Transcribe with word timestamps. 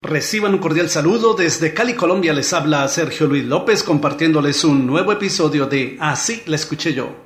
Reciban 0.00 0.54
un 0.54 0.60
cordial 0.60 0.88
saludo 0.88 1.34
desde 1.34 1.74
Cali, 1.74 1.94
Colombia. 1.94 2.32
Les 2.32 2.52
habla 2.52 2.86
Sergio 2.86 3.26
Luis 3.26 3.44
López 3.44 3.82
compartiéndoles 3.82 4.62
un 4.62 4.86
nuevo 4.86 5.10
episodio 5.10 5.66
de 5.66 5.96
Así 5.98 6.44
la 6.46 6.54
escuché 6.54 6.94
yo. 6.94 7.16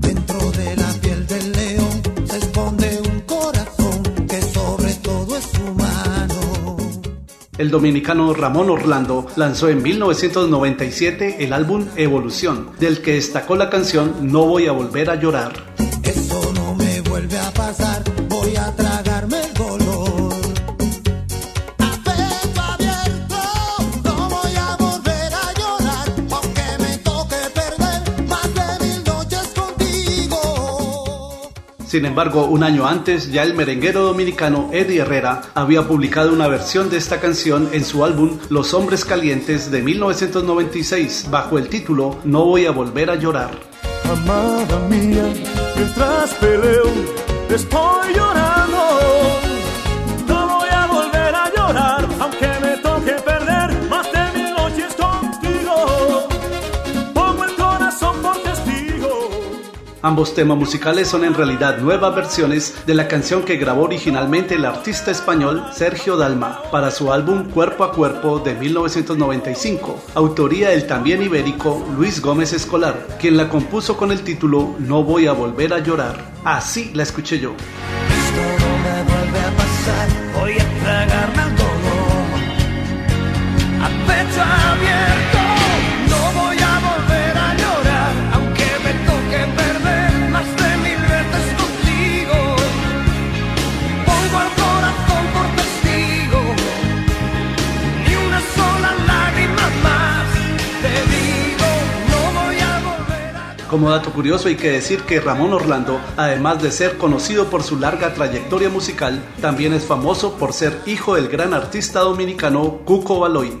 Dentro 0.00 0.50
de 0.50 0.76
la 0.76 0.92
piel 1.00 1.26
del 1.28 1.52
león 1.52 2.02
se 2.24 2.38
esconde 2.38 3.00
un 3.04 3.20
corazón 3.20 4.02
que 4.28 4.42
sobre 4.42 4.94
todo 4.94 5.36
es 5.36 5.48
humano. 5.60 6.76
El 7.56 7.70
dominicano 7.70 8.34
Ramón 8.34 8.68
Orlando 8.68 9.28
lanzó 9.36 9.68
en 9.68 9.80
1997 9.80 11.44
el 11.44 11.52
álbum 11.52 11.86
Evolución, 11.94 12.70
del 12.80 13.00
que 13.00 13.12
destacó 13.12 13.54
la 13.54 13.70
canción 13.70 14.32
No 14.32 14.46
voy 14.46 14.66
a 14.66 14.72
volver 14.72 15.08
a 15.08 15.14
llorar. 15.14 15.52
Eso 16.02 16.52
no 16.56 16.74
me 16.74 17.00
vuelve 17.02 17.38
a 17.38 17.52
pasar, 17.52 18.02
voy 18.50 18.56
a 18.56 18.72
tragarme 18.72 19.40
el 19.42 19.54
dolor. 19.54 20.32
A 21.78 21.90
pecho 22.04 22.60
abierto, 22.72 23.36
no 24.04 24.28
voy 24.28 24.54
a 24.56 24.76
volver 24.76 25.32
a 25.32 25.52
llorar, 25.58 26.08
aunque 26.30 26.62
me 26.80 26.98
toque 26.98 27.36
perder 27.54 28.02
más 28.26 28.54
de 28.54 28.86
mil 28.86 29.04
noches 29.04 29.52
contigo. 29.54 30.40
Sin 31.86 32.04
embargo, 32.04 32.46
un 32.46 32.64
año 32.64 32.86
antes, 32.86 33.30
ya 33.30 33.42
el 33.44 33.54
merenguero 33.54 34.02
dominicano 34.02 34.70
Eddie 34.72 35.02
Herrera 35.02 35.42
había 35.54 35.86
publicado 35.86 36.32
una 36.32 36.48
versión 36.48 36.90
de 36.90 36.96
esta 36.96 37.20
canción 37.20 37.68
en 37.72 37.84
su 37.84 38.04
álbum 38.04 38.38
Los 38.48 38.74
Hombres 38.74 39.04
Calientes 39.04 39.70
de 39.70 39.82
1996 39.82 41.26
bajo 41.30 41.58
el 41.58 41.68
título 41.68 42.18
No 42.24 42.46
voy 42.46 42.66
a 42.66 42.72
volver 42.72 43.10
a 43.10 43.14
llorar. 43.16 43.50
Amada 44.10 44.78
mía, 44.88 45.32
mientras 45.76 46.34
peleo, 46.34 46.90
estoy 47.48 48.14
llorando. 48.14 48.29
Ambos 60.02 60.34
temas 60.34 60.56
musicales 60.56 61.08
son 61.08 61.24
en 61.24 61.34
realidad 61.34 61.78
nuevas 61.78 62.14
versiones 62.14 62.74
de 62.86 62.94
la 62.94 63.06
canción 63.06 63.42
que 63.42 63.58
grabó 63.58 63.82
originalmente 63.82 64.54
el 64.54 64.64
artista 64.64 65.10
español 65.10 65.62
Sergio 65.74 66.16
Dalma 66.16 66.62
para 66.70 66.90
su 66.90 67.12
álbum 67.12 67.50
Cuerpo 67.50 67.84
a 67.84 67.92
Cuerpo 67.92 68.38
de 68.38 68.54
1995, 68.54 70.02
autoría 70.14 70.70
del 70.70 70.86
también 70.86 71.22
ibérico 71.22 71.84
Luis 71.96 72.22
Gómez 72.22 72.54
Escolar, 72.54 73.18
quien 73.20 73.36
la 73.36 73.50
compuso 73.50 73.98
con 73.98 74.10
el 74.10 74.22
título 74.22 74.74
No 74.78 75.04
voy 75.04 75.26
a 75.26 75.32
volver 75.32 75.74
a 75.74 75.80
llorar. 75.80 76.30
Así 76.44 76.92
la 76.94 77.02
escuché 77.02 77.38
yo. 77.38 77.50
Esto 77.50 78.66
no 78.66 78.78
me 78.78 79.02
vuelve 79.02 79.40
a 79.40 79.50
pasar, 79.56 80.08
voy 80.40 80.52
a 80.58 81.29
Como 103.70 103.88
dato 103.88 104.12
curioso 104.12 104.48
hay 104.48 104.56
que 104.56 104.68
decir 104.68 105.02
que 105.02 105.20
Ramón 105.20 105.52
Orlando, 105.52 106.00
además 106.16 106.60
de 106.60 106.72
ser 106.72 106.98
conocido 106.98 107.48
por 107.50 107.62
su 107.62 107.78
larga 107.78 108.12
trayectoria 108.12 108.68
musical, 108.68 109.22
también 109.40 109.72
es 109.72 109.84
famoso 109.84 110.34
por 110.34 110.52
ser 110.52 110.76
hijo 110.86 111.14
del 111.14 111.28
gran 111.28 111.54
artista 111.54 112.00
dominicano 112.00 112.80
Cuco 112.84 113.20
Baloy. 113.20 113.56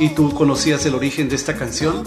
¿Y 0.00 0.08
tú 0.08 0.34
conocías 0.34 0.84
el 0.84 0.96
origen 0.96 1.28
de 1.28 1.36
esta 1.36 1.56
canción? 1.56 2.02